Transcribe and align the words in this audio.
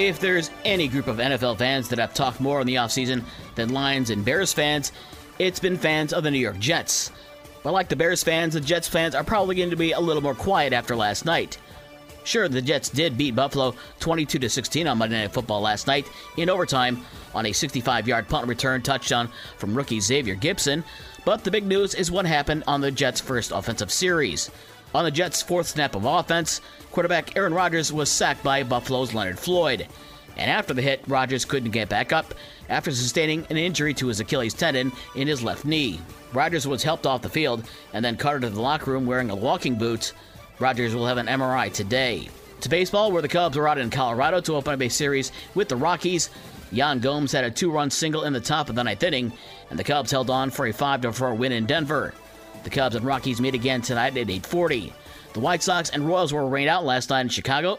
If 0.00 0.18
there's 0.18 0.50
any 0.64 0.88
group 0.88 1.08
of 1.08 1.18
NFL 1.18 1.58
fans 1.58 1.90
that 1.90 1.98
have 1.98 2.14
talked 2.14 2.40
more 2.40 2.58
in 2.58 2.66
the 2.66 2.76
offseason 2.76 3.22
than 3.54 3.74
Lions 3.74 4.08
and 4.08 4.24
Bears 4.24 4.50
fans, 4.50 4.92
it's 5.38 5.60
been 5.60 5.76
fans 5.76 6.14
of 6.14 6.22
the 6.22 6.30
New 6.30 6.38
York 6.38 6.58
Jets. 6.58 7.12
But 7.62 7.74
like 7.74 7.90
the 7.90 7.96
Bears 7.96 8.24
fans, 8.24 8.54
the 8.54 8.62
Jets 8.62 8.88
fans 8.88 9.14
are 9.14 9.22
probably 9.22 9.56
going 9.56 9.68
to 9.68 9.76
be 9.76 9.92
a 9.92 10.00
little 10.00 10.22
more 10.22 10.34
quiet 10.34 10.72
after 10.72 10.96
last 10.96 11.26
night. 11.26 11.58
Sure, 12.24 12.48
the 12.48 12.62
Jets 12.62 12.88
did 12.88 13.18
beat 13.18 13.36
Buffalo 13.36 13.74
22 13.98 14.48
16 14.48 14.86
on 14.86 14.96
Monday 14.96 15.20
Night 15.20 15.34
Football 15.34 15.60
last 15.60 15.86
night 15.86 16.10
in 16.38 16.48
overtime 16.48 17.04
on 17.34 17.44
a 17.44 17.52
65 17.52 18.08
yard 18.08 18.26
punt 18.26 18.48
return 18.48 18.80
touchdown 18.80 19.28
from 19.58 19.74
rookie 19.74 20.00
Xavier 20.00 20.34
Gipson, 20.34 20.82
but 21.26 21.44
the 21.44 21.50
big 21.50 21.66
news 21.66 21.94
is 21.94 22.10
what 22.10 22.24
happened 22.24 22.64
on 22.66 22.80
the 22.80 22.90
Jets' 22.90 23.20
first 23.20 23.52
offensive 23.52 23.92
series. 23.92 24.50
On 24.92 25.04
the 25.04 25.10
Jets' 25.10 25.42
fourth 25.42 25.68
snap 25.68 25.94
of 25.94 26.04
offense, 26.04 26.60
quarterback 26.90 27.36
Aaron 27.36 27.54
Rodgers 27.54 27.92
was 27.92 28.10
sacked 28.10 28.42
by 28.42 28.64
Buffalo's 28.64 29.14
Leonard 29.14 29.38
Floyd. 29.38 29.86
And 30.36 30.50
after 30.50 30.74
the 30.74 30.82
hit, 30.82 31.02
Rodgers 31.06 31.44
couldn't 31.44 31.70
get 31.70 31.88
back 31.88 32.12
up 32.12 32.34
after 32.68 32.90
sustaining 32.90 33.46
an 33.50 33.56
injury 33.56 33.94
to 33.94 34.08
his 34.08 34.20
Achilles 34.20 34.54
tendon 34.54 34.90
in 35.14 35.28
his 35.28 35.42
left 35.42 35.64
knee. 35.64 36.00
Rodgers 36.32 36.66
was 36.66 36.82
helped 36.82 37.06
off 37.06 37.22
the 37.22 37.28
field 37.28 37.64
and 37.92 38.04
then 38.04 38.16
carted 38.16 38.42
to 38.42 38.50
the 38.50 38.60
locker 38.60 38.90
room 38.90 39.06
wearing 39.06 39.30
a 39.30 39.36
walking 39.36 39.76
boot. 39.76 40.12
Rodgers 40.58 40.94
will 40.94 41.06
have 41.06 41.18
an 41.18 41.26
MRI 41.26 41.72
today. 41.72 42.28
To 42.62 42.68
baseball, 42.68 43.12
where 43.12 43.22
the 43.22 43.28
Cubs 43.28 43.56
were 43.56 43.68
out 43.68 43.78
in 43.78 43.90
Colorado 43.90 44.40
to 44.42 44.56
open 44.56 44.74
up 44.74 44.82
a 44.82 44.88
series 44.88 45.32
with 45.54 45.68
the 45.68 45.76
Rockies. 45.76 46.30
Yan 46.72 47.00
Gomes 47.00 47.32
had 47.32 47.44
a 47.44 47.50
two 47.50 47.70
run 47.70 47.90
single 47.90 48.24
in 48.24 48.32
the 48.32 48.40
top 48.40 48.68
of 48.68 48.74
the 48.74 48.84
ninth 48.84 49.02
inning, 49.02 49.32
and 49.70 49.78
the 49.78 49.84
Cubs 49.84 50.10
held 50.10 50.30
on 50.30 50.50
for 50.50 50.66
a 50.66 50.72
5 50.72 51.16
4 51.16 51.34
win 51.34 51.52
in 51.52 51.66
Denver. 51.66 52.12
The 52.64 52.70
Cubs 52.70 52.94
and 52.94 53.04
Rockies 53.04 53.40
meet 53.40 53.54
again 53.54 53.82
tonight 53.82 54.16
at 54.16 54.28
8:40. 54.28 54.92
The 55.32 55.40
White 55.40 55.62
Sox 55.62 55.90
and 55.90 56.06
Royals 56.06 56.32
were 56.32 56.46
rained 56.46 56.68
out 56.68 56.84
last 56.84 57.10
night 57.10 57.22
in 57.22 57.28
Chicago. 57.28 57.78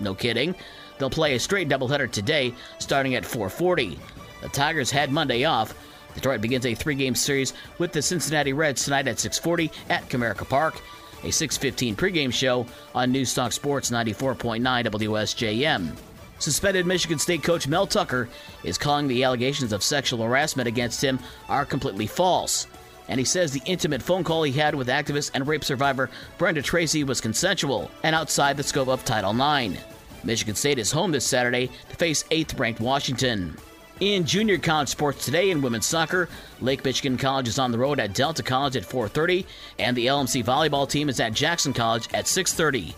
No 0.00 0.14
kidding. 0.14 0.54
They'll 0.98 1.10
play 1.10 1.34
a 1.34 1.40
straight 1.40 1.68
doubleheader 1.68 2.10
today, 2.10 2.54
starting 2.78 3.14
at 3.14 3.24
4:40. 3.24 3.98
The 4.42 4.48
Tigers 4.48 4.90
had 4.90 5.10
Monday 5.10 5.44
off. 5.44 5.74
Detroit 6.14 6.40
begins 6.40 6.66
a 6.66 6.74
three-game 6.74 7.14
series 7.14 7.52
with 7.78 7.92
the 7.92 8.02
Cincinnati 8.02 8.52
Reds 8.52 8.84
tonight 8.84 9.08
at 9.08 9.18
6:40 9.18 9.70
at 9.88 10.08
Comerica 10.08 10.48
Park. 10.48 10.80
A 11.24 11.30
6:15 11.30 11.96
pregame 11.96 12.32
show 12.32 12.66
on 12.94 13.12
Newstalk 13.12 13.52
Sports 13.52 13.90
94.9 13.90 14.84
WSJM. 14.84 15.96
Suspended 16.38 16.86
Michigan 16.86 17.18
State 17.18 17.42
coach 17.42 17.66
Mel 17.66 17.86
Tucker 17.86 18.28
is 18.62 18.78
calling 18.78 19.08
the 19.08 19.24
allegations 19.24 19.72
of 19.72 19.82
sexual 19.82 20.22
harassment 20.22 20.68
against 20.68 21.02
him 21.02 21.18
are 21.48 21.64
completely 21.64 22.06
false. 22.06 22.66
And 23.08 23.18
he 23.18 23.24
says 23.24 23.52
the 23.52 23.62
intimate 23.64 24.02
phone 24.02 24.24
call 24.24 24.42
he 24.42 24.52
had 24.52 24.74
with 24.74 24.88
activist 24.88 25.30
and 25.34 25.46
rape 25.46 25.64
survivor 25.64 26.10
Brenda 26.36 26.62
Tracy 26.62 27.04
was 27.04 27.20
consensual 27.20 27.90
and 28.02 28.14
outside 28.14 28.56
the 28.56 28.62
scope 28.62 28.88
of 28.88 29.04
Title 29.04 29.32
IX. 29.32 29.78
Michigan 30.24 30.54
State 30.54 30.78
is 30.78 30.92
home 30.92 31.12
this 31.12 31.24
Saturday 31.24 31.70
to 31.88 31.96
face 31.96 32.24
8th 32.24 32.58
ranked 32.58 32.80
Washington. 32.80 33.56
In 34.00 34.24
junior 34.24 34.58
college 34.58 34.88
sports 34.88 35.24
today 35.24 35.50
in 35.50 35.60
women's 35.60 35.86
soccer, 35.86 36.28
Lake 36.60 36.84
Michigan 36.84 37.18
College 37.18 37.48
is 37.48 37.58
on 37.58 37.72
the 37.72 37.78
road 37.78 37.98
at 37.98 38.14
Delta 38.14 38.44
College 38.44 38.76
at 38.76 38.84
4:30 38.84 39.44
and 39.78 39.96
the 39.96 40.06
LMC 40.06 40.44
volleyball 40.44 40.88
team 40.88 41.08
is 41.08 41.18
at 41.18 41.32
Jackson 41.32 41.72
College 41.72 42.08
at 42.14 42.26
6:30. 42.26 42.94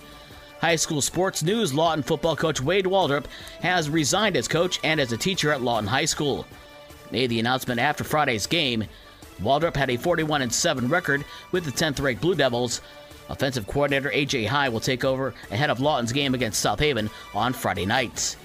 High 0.61 0.77
school 0.77 1.01
sports 1.01 1.43
news 1.43 1.73
Lawton 1.73 2.03
football 2.03 2.37
coach 2.37 2.61
Wade 2.61 2.85
Waldrop 2.85 3.25
has 3.63 3.89
resigned 3.89 4.37
as 4.37 4.47
coach 4.47 4.79
and 4.85 5.01
as 5.01 5.11
a 5.11 5.17
teacher 5.17 5.51
at 5.53 5.63
Lawton 5.63 5.89
High 5.89 6.05
School. 6.05 6.45
Made 7.11 7.29
the 7.29 7.41
announcement 7.41 7.81
after 7.81 8.05
Friday's 8.05 8.47
game. 8.47 8.85
Waldrop 9.43 9.77
had 9.77 9.91
a 9.91 9.97
41 9.97 10.51
7 10.51 10.89
record 10.89 11.25
with 11.53 11.65
the 11.65 11.73
10th 11.73 12.03
ranked 12.03 12.21
Blue 12.21 12.35
Devils. 12.35 12.81
Offensive 13.29 13.67
coordinator 13.67 14.11
AJ 14.11 14.47
High 14.47 14.69
will 14.69 14.81
take 14.81 15.05
over 15.05 15.35
ahead 15.51 15.71
of 15.71 15.81
Lawton's 15.81 16.13
game 16.13 16.35
against 16.35 16.61
South 16.61 16.81
Haven 16.81 17.09
on 17.35 17.53
Friday 17.53 17.87
night. 17.87 18.37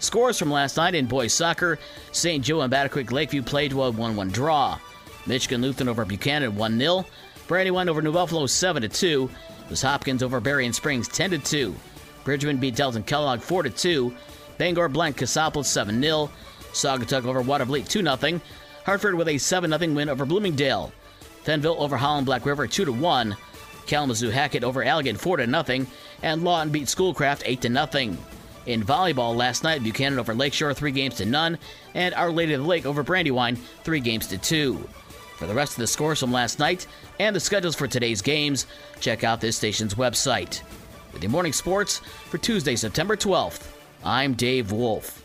Scores 0.00 0.36
from 0.36 0.50
last 0.50 0.76
night 0.76 0.96
in 0.96 1.06
boys 1.06 1.32
soccer 1.32 1.78
St. 2.10 2.44
Joe 2.44 2.62
and 2.62 2.70
Battle 2.70 3.02
Lakeview 3.04 3.42
played 3.42 3.70
to 3.70 3.84
a 3.84 3.90
1 3.90 4.16
1 4.16 4.28
draw. 4.30 4.78
Michigan 5.26 5.62
Lutheran 5.62 5.88
over 5.88 6.04
Buchanan 6.04 6.56
1 6.56 6.78
0. 6.78 7.06
Brandywine 7.46 7.88
over 7.88 8.02
New 8.02 8.12
Buffalo 8.12 8.46
7 8.46 8.88
2. 8.88 9.30
Was 9.70 9.82
Hopkins 9.82 10.22
over 10.22 10.40
Berrien 10.40 10.72
Springs 10.72 11.06
10 11.06 11.40
2. 11.40 11.74
Bridgman 12.24 12.58
beat 12.58 12.74
Delton 12.74 13.04
Kellogg 13.04 13.40
4 13.40 13.62
2. 13.64 14.14
Bangor 14.58 14.88
blank 14.88 15.18
Cassopolis 15.18 15.66
7 15.66 16.02
0. 16.02 16.30
Saugatuck 16.72 17.24
over 17.24 17.42
Watervliet 17.42 17.88
2 17.88 18.02
0. 18.02 18.40
Hartford 18.84 19.14
with 19.14 19.28
a 19.28 19.38
7 19.38 19.70
0 19.70 19.94
win 19.94 20.08
over 20.08 20.26
Bloomingdale. 20.26 20.92
Fenville 21.44 21.78
over 21.78 21.96
Holland 21.96 22.26
Black 22.26 22.46
River 22.46 22.66
2 22.66 22.92
1. 22.92 23.36
Kalamazoo 23.86 24.30
Hackett 24.30 24.64
over 24.64 24.84
Allegan 24.84 25.16
4 25.16 25.46
0. 25.46 25.86
And 26.22 26.44
Lawton 26.44 26.70
beat 26.72 26.88
Schoolcraft 26.88 27.42
8 27.44 27.62
0. 27.62 28.16
In 28.64 28.84
volleyball 28.84 29.34
last 29.34 29.64
night, 29.64 29.82
Buchanan 29.82 30.18
over 30.18 30.34
Lakeshore 30.34 30.74
3 30.74 30.92
games 30.92 31.16
to 31.16 31.24
none. 31.24 31.58
And 31.94 32.14
Our 32.14 32.30
Lady 32.30 32.54
of 32.54 32.62
the 32.62 32.66
Lake 32.66 32.86
over 32.86 33.02
Brandywine 33.02 33.56
3 33.56 34.00
games 34.00 34.26
to 34.28 34.38
2. 34.38 34.88
For 35.36 35.46
the 35.46 35.54
rest 35.54 35.72
of 35.72 35.78
the 35.78 35.86
scores 35.88 36.20
from 36.20 36.30
last 36.30 36.60
night 36.60 36.86
and 37.18 37.34
the 37.34 37.40
schedules 37.40 37.74
for 37.74 37.88
today's 37.88 38.22
games, 38.22 38.66
check 39.00 39.24
out 39.24 39.40
this 39.40 39.56
station's 39.56 39.94
website. 39.94 40.62
With 41.12 41.22
your 41.22 41.30
morning 41.30 41.52
sports 41.52 41.98
for 42.30 42.38
Tuesday, 42.38 42.76
September 42.76 43.16
12th, 43.16 43.66
I'm 44.04 44.34
Dave 44.34 44.70
Wolf. 44.70 45.22